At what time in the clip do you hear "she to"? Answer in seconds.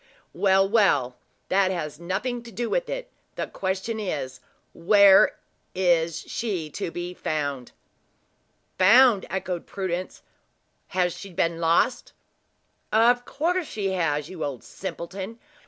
6.21-6.89